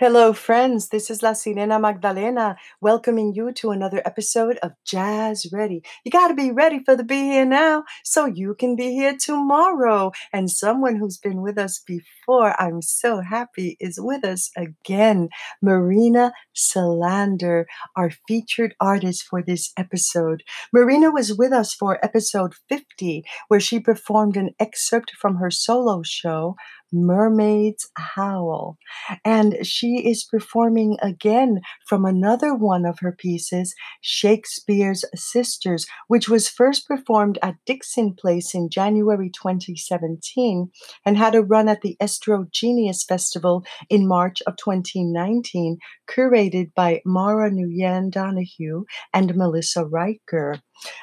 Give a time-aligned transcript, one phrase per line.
[0.00, 0.90] Hello, friends.
[0.90, 5.82] This is La Sirena Magdalena welcoming you to another episode of Jazz Ready.
[6.04, 9.16] You got to be ready for the Be Here Now so you can be here
[9.20, 10.12] tomorrow.
[10.32, 15.30] And someone who's been with us before, I'm so happy, is with us again.
[15.60, 17.64] Marina Celander,
[17.96, 20.44] our featured artist for this episode.
[20.72, 26.04] Marina was with us for episode 50, where she performed an excerpt from her solo
[26.04, 26.54] show,
[26.92, 28.78] Mermaids Howl.
[29.24, 36.48] And she is performing again from another one of her pieces, Shakespeare's Sisters, which was
[36.48, 40.70] first performed at Dixon Place in January 2017
[41.04, 45.78] and had a run at the EstroGenius Festival in March of 2019,
[46.08, 50.60] curated by Mara Nguyen Donahue and Melissa Riker.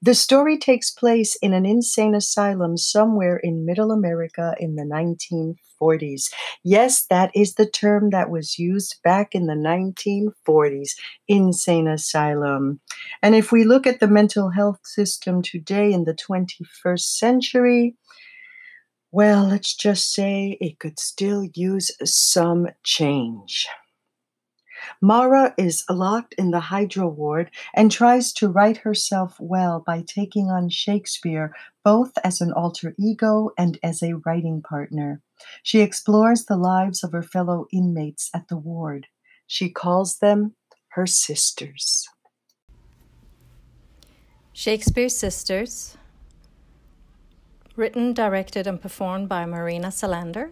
[0.00, 6.32] The story takes place in an insane asylum somewhere in Middle America in the 1940s.
[6.62, 10.90] Yes, that is the term that was used back in the 1940s
[11.26, 12.80] insane asylum.
[13.22, 17.96] And if we look at the mental health system today in the 21st century,
[19.10, 23.66] well, let's just say it could still use some change.
[25.00, 30.46] Mara is locked in the hydro ward and tries to write herself well by taking
[30.50, 35.22] on Shakespeare both as an alter ego and as a writing partner.
[35.62, 39.06] She explores the lives of her fellow inmates at the ward.
[39.46, 40.54] She calls them
[40.88, 42.08] her sisters.
[44.52, 45.96] Shakespeare's Sisters,
[47.76, 50.50] written, directed, and performed by Marina Celander.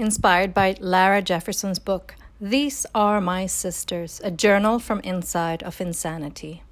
[0.00, 6.62] Inspired by Lara Jefferson's book, These Are My Sisters, a journal from inside of insanity.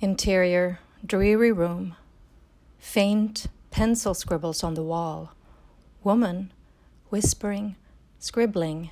[0.00, 1.94] Interior, dreary room,
[2.80, 5.34] faint pencil scribbles on the wall,
[6.02, 6.52] woman
[7.08, 7.76] whispering,
[8.18, 8.90] scribbling,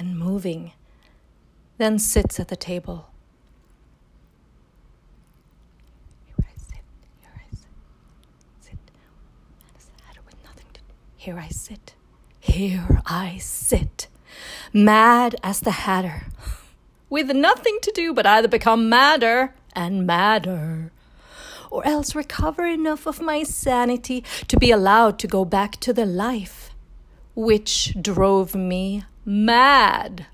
[0.00, 0.72] and moving,
[1.76, 3.07] then sits at the table
[11.20, 11.94] Here I sit,
[12.38, 14.06] here I sit,
[14.72, 16.26] mad as the Hatter,
[17.10, 20.92] with nothing to do but either become madder and madder,
[21.72, 26.06] or else recover enough of my sanity to be allowed to go back to the
[26.06, 26.70] life
[27.34, 30.26] which drove me mad.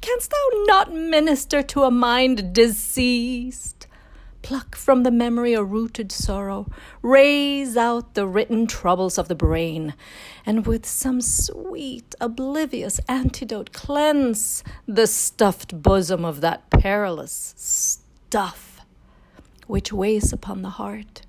[0.00, 3.86] Canst thou not minister to a mind diseased?
[4.42, 6.66] Pluck from the memory a rooted sorrow,
[7.00, 9.94] raze out the written troubles of the brain,
[10.44, 18.72] and with some sweet, oblivious antidote cleanse the stuffed bosom of that perilous stuff
[19.68, 21.22] which weighs upon the heart.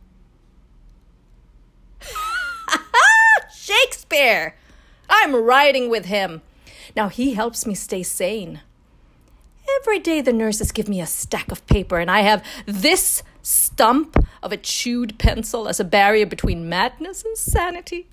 [3.56, 4.56] Shakespeare!
[5.08, 6.42] I'm riding with him.
[6.96, 8.62] Now he helps me stay sane.
[9.82, 14.16] Every day the nurses give me a stack of paper, and I have this stump
[14.42, 18.08] of a chewed pencil as a barrier between madness and sanity.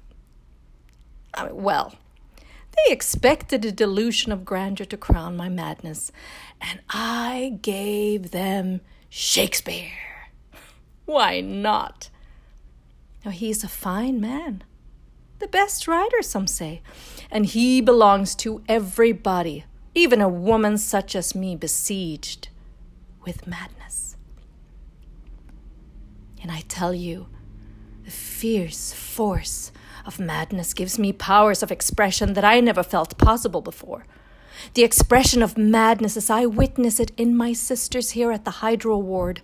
[1.34, 1.94] I mean, well,
[2.36, 6.12] they expected a delusion of grandeur to crown my madness,
[6.60, 9.90] and I gave them Shakespeare.
[11.04, 12.10] Why not?
[13.24, 14.64] Now, he's a fine man,
[15.40, 16.80] the best writer, some say,
[17.30, 19.64] and he belongs to everybody
[19.94, 22.48] even a woman such as me besieged
[23.24, 24.16] with madness.
[26.42, 27.26] And I tell you,
[28.04, 29.72] the fierce force
[30.06, 34.06] of madness gives me powers of expression that I never felt possible before.
[34.74, 38.98] The expression of madness as I witness it in my sisters here at the Hydro
[38.98, 39.42] Ward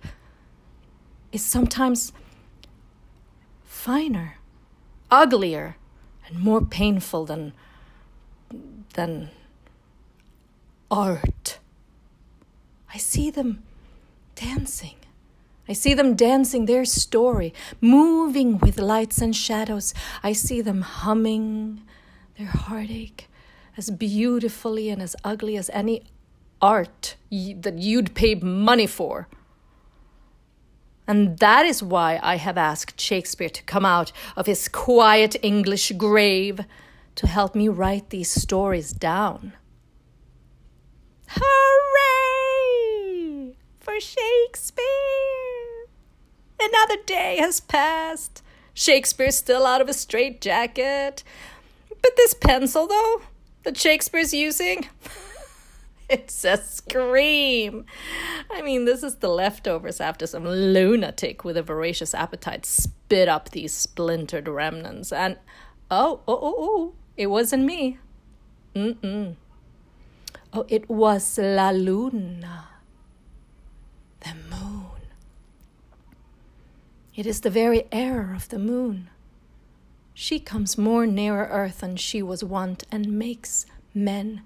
[1.31, 2.13] is sometimes
[3.63, 4.37] finer,
[5.11, 5.77] uglier,
[6.27, 7.53] and more painful than
[8.93, 9.29] than
[10.89, 11.59] art.
[12.93, 13.63] I see them
[14.35, 14.95] dancing.
[15.69, 19.93] I see them dancing their story, moving with lights and shadows.
[20.23, 21.81] I see them humming
[22.37, 23.29] their heartache
[23.75, 26.03] as beautifully and as ugly as any
[26.61, 29.27] art that you'd pay money for.
[31.07, 35.91] And that is why I have asked Shakespeare to come out of his quiet English
[35.93, 36.61] grave
[37.15, 39.53] to help me write these stories down.
[43.99, 44.85] Shakespeare!
[46.59, 48.43] Another day has passed.
[48.73, 51.23] Shakespeare's still out of his straitjacket.
[52.01, 53.21] But this pencil, though,
[53.63, 54.87] that Shakespeare's using,
[56.09, 57.85] it's a scream.
[58.51, 63.49] I mean, this is the leftovers after some lunatic with a voracious appetite spit up
[63.49, 65.11] these splintered remnants.
[65.11, 65.37] And
[65.89, 67.97] oh, oh, oh, oh, it wasn't me.
[68.75, 69.35] Mm-mm.
[70.53, 72.67] Oh, it was La Luna,
[74.27, 74.85] the moon.
[77.15, 79.09] It is the very error of the moon.
[80.13, 84.41] She comes more nearer earth than she was wont and makes men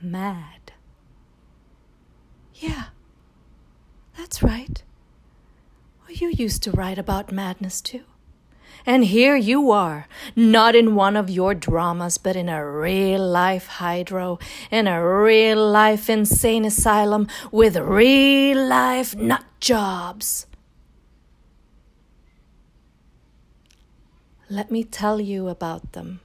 [0.00, 0.72] mad.
[2.54, 2.86] Yeah,
[4.16, 4.82] that's right.
[6.08, 8.04] You used to write about madness too.
[8.86, 13.66] And here you are, not in one of your dramas, but in a real life
[13.66, 14.38] hydro,
[14.70, 20.46] in a real life insane asylum with real life nut jobs.
[24.50, 26.20] Let me tell you about them.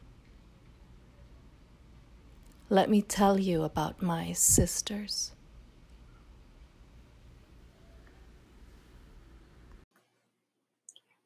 [2.70, 5.34] Let me tell you about my sisters.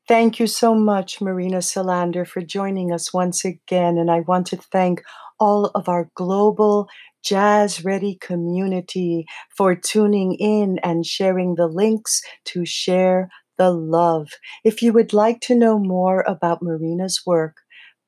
[0.07, 3.97] Thank you so much, Marina Celander, for joining us once again.
[3.97, 5.03] And I want to thank
[5.39, 6.87] all of our global
[7.23, 9.25] Jazz Ready community
[9.55, 14.29] for tuning in and sharing the links to share the love.
[14.63, 17.57] If you would like to know more about Marina's work,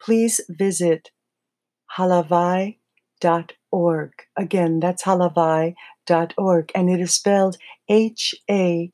[0.01, 1.09] please visit
[1.97, 2.75] halawai.org.
[4.37, 7.57] Again, that's halawai.org, and it is spelled
[7.89, 8.91] H A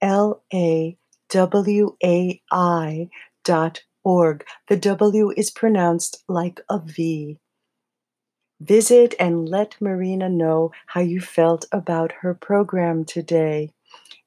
[0.00, 0.96] L A
[1.30, 3.08] W A I
[3.44, 4.44] dot org.
[4.68, 7.38] The W is pronounced like a V.
[8.60, 13.70] Visit and let Marina know how you felt about her program today.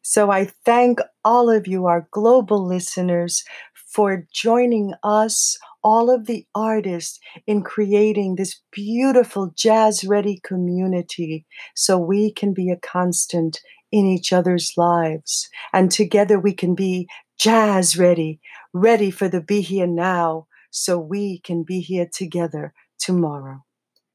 [0.01, 3.43] So I thank all of you, our global listeners,
[3.93, 11.45] for joining us, all of the artists, in creating this beautiful jazz ready community
[11.75, 13.59] so we can be a constant
[13.91, 15.49] in each other's lives.
[15.71, 17.07] And together we can be
[17.37, 18.39] jazz ready,
[18.73, 23.63] ready for the be here now, so we can be here together tomorrow.